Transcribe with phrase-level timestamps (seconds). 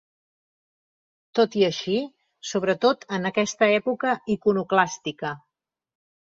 [1.39, 1.97] Tot i així,
[2.53, 5.37] sobretot en aquesta època iconoclàstica.